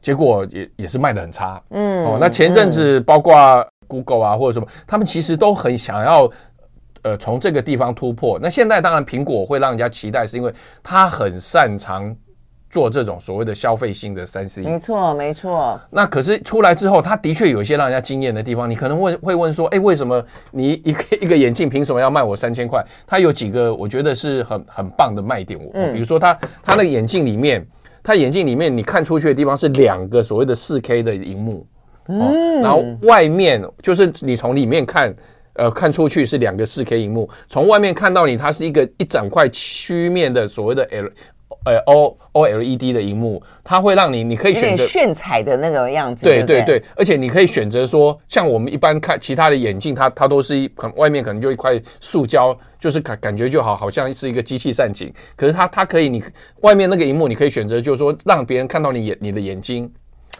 [0.00, 1.62] 结果也也是卖的很差。
[1.70, 6.30] 嗯，哦，那前阵子包括 Google 啊或者什么，他们其实都很想要。
[7.04, 10.50] 呃，从这个地方突破，那现在当然苹果会让人家期待，是因为
[10.82, 12.16] 它很擅长
[12.70, 14.62] 做这种所谓的消费性的三 C。
[14.62, 15.78] 没错，没错。
[15.90, 18.68] 那可是出来之后，它的确有一些让人家惊艳的地方。
[18.68, 22.82] 你可能会会问说，哎，为什么你一个一个眼镜凭什么要卖我三千块？
[23.06, 25.60] 它有几个我觉得是很很棒的卖点。
[25.74, 27.64] 嗯，比如说它它那个眼镜里面，
[28.02, 31.66] 它眼镜里面你看出去的地方是两个所谓的四 K 的荧幕，
[32.08, 35.14] 嗯，然后外面就是你从里面看。
[35.54, 41.10] 呃，看出去是两个四 K 荧幕，从外面看到你，它是一个一整块曲面的所谓的 L
[41.66, 46.26] 呃 O OLED 的荧幕，它会让你你可以选择炫彩的那个样子。
[46.26, 55.10] 对对对，而且你可以选择说，像我们一般看其他的眼镜，它它都是一可外面可能就一块塑胶，就是感感觉就好，好像是一个机器散景。
[55.36, 56.22] 可是它它可以，你
[56.62, 59.90] 外面那个荧幕你可以选择，就是说让别人看到你眼你的眼睛。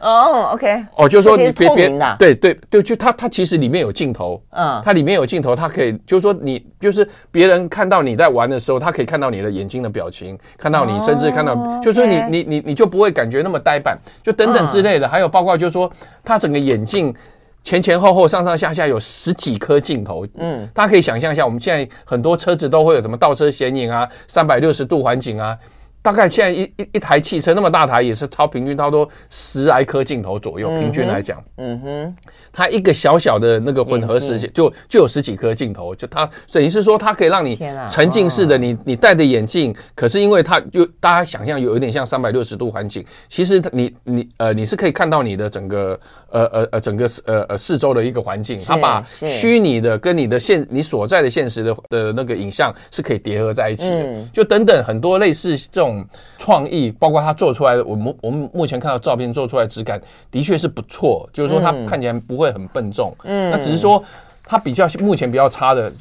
[0.01, 15.91] 哦、oh,，OK，哦，就是说你别别对对对，就它它其实里面有镜头，嗯，它里面有镜头，它可以就是说你就是别人看到你在玩的时候，他可以看到你的眼睛的表情，看到你甚至看到，oh, 就是说你.你你你就不会感觉那么呆板，就等等之类的，还有包括就是说
[16.25, 17.15] 它整个眼镜
[17.63, 25.57] 前前后后上上下下有十几颗镜头，嗯，大家可以想象一下，我们现在很多车子都会有什么倒车显影啊，三百六十度环景啊。
[26.05, 30.69] 大概现在一一一台汽车那么大台也是超平均，差不多十来颗镜头左右。
[30.75, 32.17] 平均来讲，嗯哼，
[32.53, 45.99] 它一个小小的那个混合实现就就有十几颗镜头，就它等于是说它可以让你沉浸式的你你戴着眼镜，可是因为它就大家想象有一点像三百六十度环境，其实它你你呃你是可以看到你的整个
[46.29, 55.94] 呃呃呃整个呃呃四周的一个环境，它把虚拟的跟你的现你所在的现实的的那个影像是可以叠合在一起的，就等等很多类似这种。
[56.39, 64.03] 创意，包括他做出来的，我们我们目前看到照片做出来质感的确是不错，就是说它看起来不会很笨重，嗯，那只是说
[64.45, 65.93] 它比较目前比较差的，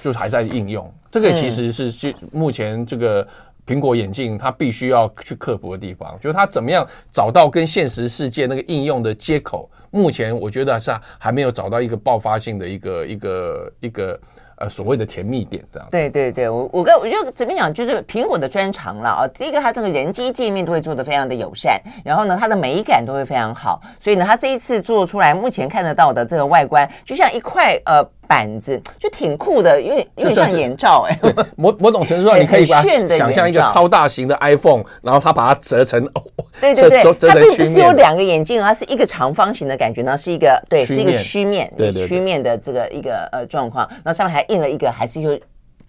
[0.00, 3.26] 就是还在应用，这个其实是是目前这个
[3.66, 14.20] 苹果眼镜它必须要去克服的地方，就是它怎么样找到跟现实世界那个应用的接口，目前我觉得是还没有找到一个爆发性的一个一个一个。
[14.60, 15.88] 呃，所谓的甜蜜点这样。
[15.90, 19.28] 对对对，我我跟我就怎么讲，就是苹果的专长了啊。
[19.28, 28.08] 第一个，它这个人机界面都会做的非常的友善，然后呢，它的美感都会非常好，所以呢，它这一次做出来，目前看得到的这个外观，就像一块呃。
[28.30, 31.34] 板子就挺酷的，有点有点像眼罩哎、欸。
[31.56, 36.22] 某某种程度上，你可以把它想象一个超大型的 iPhone，然后它把它折成哦，
[36.60, 43.90] 对对对，它并不是有两个眼镜，它是一个长方形的感觉然后，是一个对，是一个曲面，对曲面的这个一个呃状况。
[44.04, 45.36] 那上面还印了一个，还是有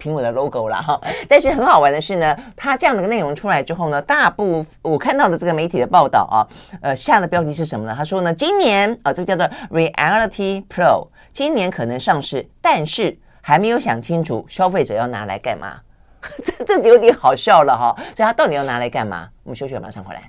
[0.01, 0.99] 苹果的 logo 啦哈。
[1.29, 6.47] 但是很好玩的是呢，它这样的内容出来之后呢，大部我看到的这个媒体的报道啊，
[6.81, 7.93] 呃，下的标题是什么呢？
[7.95, 11.07] 他说呢，今年啊，这个叫做 Reality Pro。
[11.33, 15.79] 今年可能上市，但是还没有想清楚消费者要拿来干嘛，
[16.43, 17.95] 这这有点好笑了哈。
[18.15, 19.29] 所以他到底要拿来干嘛？
[19.43, 20.21] 我们休息，马上回来。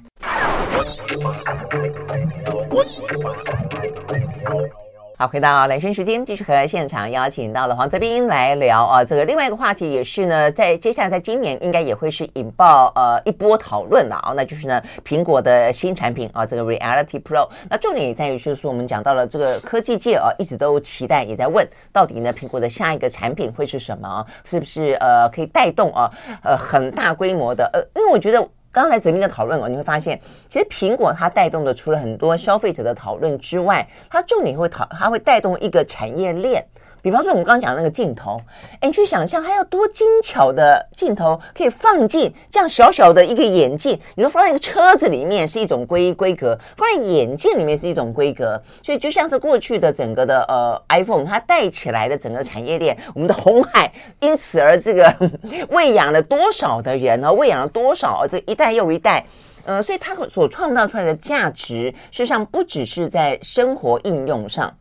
[5.22, 17.48] 好，回到兰萱时间，继续和现场邀请到了黄泽斌来聊啊，这个另外一个话题也是呢，在接下来在今年应该也会是引爆呃一波讨论了啊，那就是呢苹果的新产品啊，这个 Reality Pro。
[17.70, 24.26] 那重点也在于就是我们讲到了这个科技界啊，一直都期待也在问，到底呢苹果的下一个产品会是什么？
[24.44, 26.10] 是不是呃可以带动啊
[26.42, 28.44] 呃很大规模的呃，因为我觉得。
[28.72, 30.18] 刚才泽斌的讨论哦，你会发现，
[30.48, 36.64] 其实苹果它带动的，除了很多消费者的讨论之外，它重点会讨，它会带动一个产业链。
[37.02, 38.40] 比方说，我们刚刚讲那个镜头，
[38.74, 43.98] 哎，你去想象它要多精巧的镜头可以放进这样小小的一个眼镜。
[44.14, 48.62] 你说放在一个车子里面是一种规规格，放在眼镜里面是一种规格。
[48.84, 55.12] 所以就像是过去的整个的呃 iPhone，它带起来的整个产业链，我们的红海因此而这个
[55.70, 57.32] 喂养了多少的人呢？
[57.32, 59.26] 喂养了多少这一代又一代？
[59.64, 64.72] 呃，所以它所创造出来的价值，实际上不只是在生活应用上。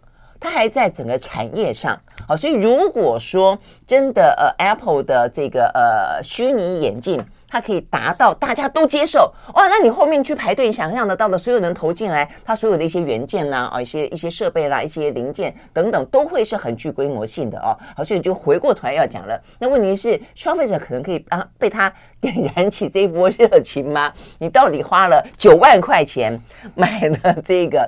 [0.42, 1.96] 它还在整个产业上，
[2.28, 17.78] 好，所以如果说真的，呃，Apple 的这个呃虚拟眼镜，它可以达到大家都接受，哇，那你后面去排队，想象得到的所有人投进来，它所有的一些元件呐，啊，一些一些设备啦，一些零件等等，都会是很具规模性的哦。
[17.96, 24.12] 好，所以就回过头来要讲了，那问题是消费者可能可以啊被它点燃起这一波热情吗？
[24.40, 26.36] 你到底花了九万块钱
[26.74, 27.88] 买了这个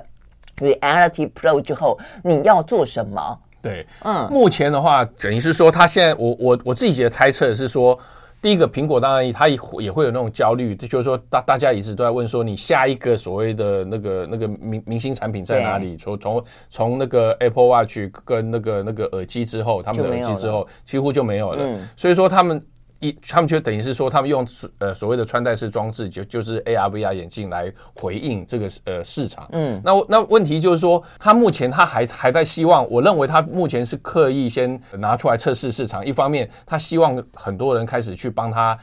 [0.58, 3.38] ？Reality Pro 之后，你要做什么？
[3.62, 7.98] 对，嗯，目前的话，等于是说，他现在，我我我自己的猜测是说，
[8.42, 15.96] 第一个，苹果当然它也也会有那种焦虑，就是说，大大家一直都在问说，你下一个所谓的那个那个明明星产品在哪里？
[15.96, 21.64] 从从从那个 Apple Watch 跟那个那个耳机之后，他们的耳机之后，几乎就没有了。
[21.64, 22.62] 嗯，所以说他们。
[23.08, 24.46] 一，他们就等于是说，他们用
[24.78, 29.48] 呃所谓的穿戴式装置，就就是 AR VR 眼镜来回应这个呃市场。
[29.52, 36.04] 嗯，那那问题就是说，他目前他还还在希望，我认为他目前是刻意先拿出来测试市场。
[36.04, 38.78] 一方面，他希望很多人开始去帮他。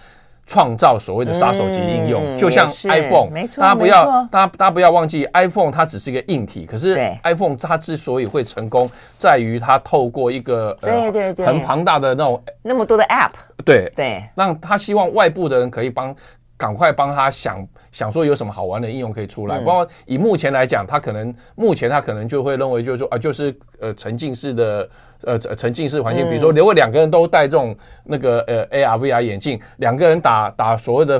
[0.46, 11.46] 创造所谓的杀手级应用，嗯、就像 iPhone，大家不要，大家大家不要忘记，iPhone 它只是一个硬体，可是 iPhone 它之所以会成功，在于它透过一个呃对对对。
[11.46, 13.32] 很庞大的那种那么多的 App，
[13.64, 13.92] 对。
[13.96, 16.16] 对，让他希望外部的人可以帮。
[16.62, 19.58] 赶快帮他想想说有什么好玩的应用可以出来。
[19.58, 24.90] 嗯、包括以目前来讲，他可能目前他可能就会认为就是说啊，就是呃沉浸式的
[25.24, 31.20] 呃沉浸式环境，嗯、比如说如果两个人都戴这种那个呃 AR VR 眼镜，两个人打打所谓的。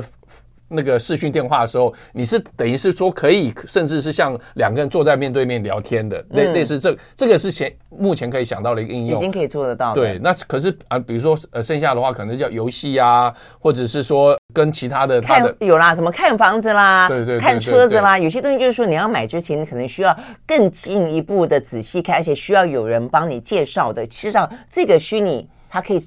[0.72, 9.94] 那个视讯电话的时候，你是等于是说可以，甚至是像两个人坐在面对面聊天的，类、嗯、类似这这个是前目前可以想到的一个应用，已经可以做得到。
[9.94, 20.16] 对，那可是啊，比如说呃，剩下的话可能叫游戏啊，或者是说跟其他的他的有啦，什么看房子啦，对对，对，看车子啦，有些东西就是说你要买之前，你可能需要
[20.46, 24.06] 更进一步的仔细看，而且需要有人帮你介绍的。
[24.06, 26.02] 其实上，这个虚拟它可以。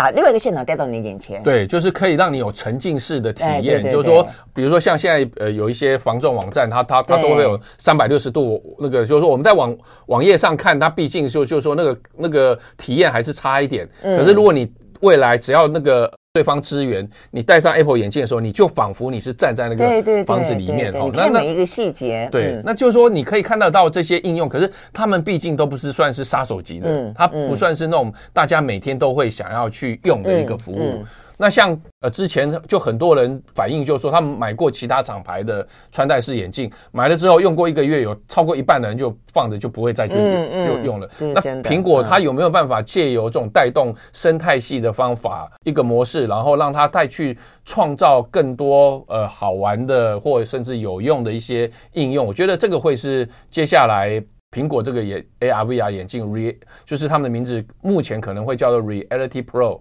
[0.00, 3.52] 把另外一个现场带到你眼前，对，就是可以让你有沉浸式的体验。
[3.52, 9.76] 哎、对对对，就是说，比如说像现在呃有一些防撞网站，它它它都会有三百六十度那个，就是说我们在网
[10.06, 13.86] 网页上看，它毕竟就就是说那个那个体验还是差一点。
[14.02, 14.66] 嗯、可是如果你
[15.00, 16.10] 未来只要那个。
[16.32, 21.10] 对方支援，你戴上 Apple 眼镜的时候，你就仿佛你是站在那个房子里面哦。
[21.12, 31.02] 那每一个细节，对，嗯、那就是说你可以看得到这些应用，可是他们毕竟都不是算是杀手级的，嗯、它不算是那种大家每天都会想要去用的一个服务。
[31.40, 41.08] 那像呃之前就很多人反映，就是说他们买过其他厂牌的穿戴式眼镜，买了之后用过一个月，有超过一半的人就放着就不会再去用用了。
[41.18, 52.26] 那苹果它有没有办法借由这种带动生态系的方法一个模式，然后让它再去创造更多呃好玩的或者甚至有用的一些应用？
[52.26, 59.80] 我觉得这个会是接下来苹果这个也 AR VR 眼镜 Re 就是他们的名字目前可能会叫做 Reality Pro。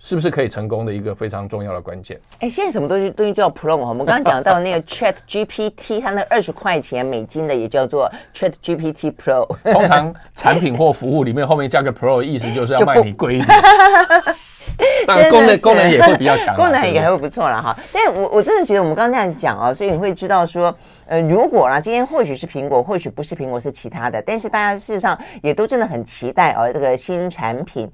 [0.00, 2.18] 是不是可以成功的一个非常重要的关键？
[2.38, 9.46] 哎，现在什么东西东西叫 Pro 我们刚刚讲到那个 Chat GPT，它那二十块钱美金的也叫做 Chat GPT Pro。
[9.72, 13.58] 通常产品或服务里面后面加个 Pro，意思就是要卖你贵一点。
[15.08, 17.76] 当然功能功能也会比较强， 功能也还会不错了哈。
[17.92, 20.72] 但是我我真的觉得我们刚刚这样讲啊，所以你会知道说，
[21.06, 27.90] 呃，如果啦，今天或许是苹果，或许不是苹果，是其他的，但是大家事实上也都真的很期待哦，这个新产品。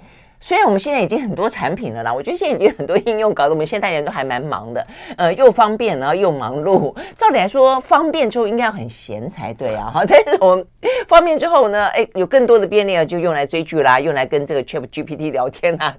[0.46, 4.86] 虽然我们现在已经很多产品了啦，我觉得现在已经很多应用搞得我们现代人都还蛮忙的，
[5.16, 6.94] 呃，又方便然后又忙碌。
[7.16, 10.04] 照理来说，方便之后应该要很闲才对啊，哈。
[10.06, 10.66] 但是我们
[11.08, 15.96] 方便之后呢，哎，有更多的便利啊，就用来追剧啦，用来跟这个 ChatGPT 聊天啦。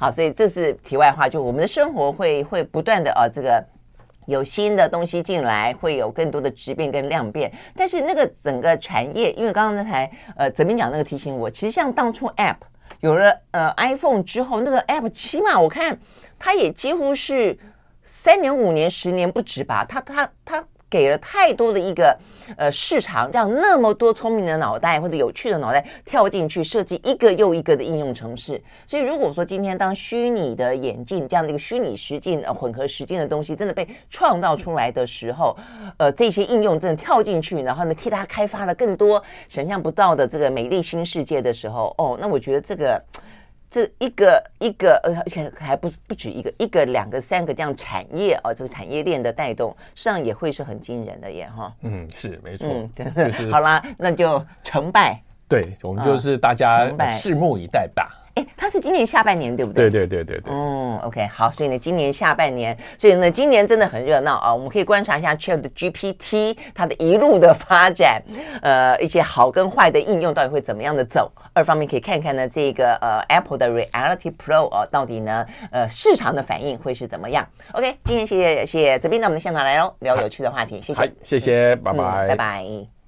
[0.00, 3.62] 好，所以这是题外话，就我们的生活会会不断的啊，这个
[4.24, 7.52] 有新的东西进来，会有更多的质变跟量变。
[7.76, 12.56] 但是那个整个产业，因为刚刚那台呃泽斌讲那个提醒我，其实像当初 App。
[13.04, 16.00] 有了呃 iPhone 之后，那个 App 起码我看
[16.38, 17.58] 它也几乎是
[18.02, 19.84] 三年、五年、十年不止吧。
[19.84, 22.16] 它它它给了太多的一个
[22.56, 28.62] 呃市场，让那么多聪明的脑袋或者有趣的脑袋跳进去设计一个又一个的应用程式。
[28.86, 35.56] 所以如果说今天当虚拟的眼镜这样的一个虚拟实境呃混合实境的东西真的被创造出来的时候，
[35.96, 43.02] 呃这些应用真的跳进去，然后呢替它开发了更多想象不到的这个美丽新世界的时候，哦，那我觉得这个。
[43.74, 51.74] 这一个一个呃，而且还不不止一个，一个两个三个这样产业哦，这个产业链的带动，实际上也会是很惊人的耶哈。
[51.80, 52.68] 嗯，是没错。
[52.70, 55.20] 嗯，就是 好啦，那就成败。
[55.48, 56.86] 对，我们就是大家
[57.18, 58.23] 拭目以待吧。
[58.34, 59.88] 哎，它是今年下半年对不对？
[59.88, 60.52] 对对对对对。
[60.52, 64.52] 嗯，OK，好，所以呢，今年下半年，所以呢，今年真的很热闹啊！
[64.52, 68.20] 我们可以观察一下 ChatGPT 它的一路的发展，
[68.60, 71.30] 呃，一些好跟坏的应用到底会怎么样的走。
[71.52, 82.94] 二方面可以看看呢，这个呃 Apple 的 Reality Pro 哦，到底呢呃市场的反应会是怎么样？OK，今天谢谢谢谢泽斌到我们的现场来哦，聊有趣的话题，谢谢，谢谢，拜拜，拜拜。